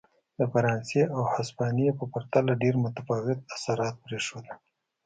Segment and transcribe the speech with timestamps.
[0.37, 4.57] د فرانسې او هسپانیې په پرتله ډېر متفاوت اثرات پرېښودل.